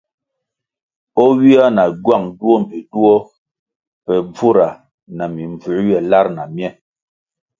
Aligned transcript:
O 1.23 1.23
ywia 1.37 1.65
na 1.75 1.83
gywang 2.03 2.27
duo 2.37 2.55
mbpi 2.61 2.79
duo 2.91 3.15
pe 4.05 4.13
bvura 4.31 4.67
na 5.17 5.25
mimbvū 5.35 5.71
ywe 5.83 5.97
lar 6.11 6.27
na 6.37 6.43
mye. 6.55 6.69